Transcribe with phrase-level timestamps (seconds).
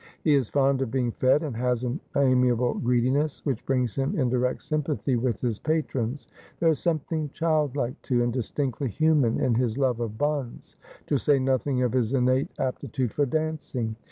[0.23, 4.29] He is fond of being fed, and has an amiable greediness, which brings him in
[4.29, 6.27] direct sympathy with his patrons.
[6.59, 10.75] There is something childlike, too, and distinctly human in his love of buns,
[11.05, 13.95] to say nothing of his innate aptitude for dancing.